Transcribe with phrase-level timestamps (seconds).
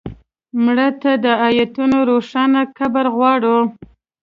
[0.63, 3.57] مړه ته د آیتونو روښانه قبر غواړو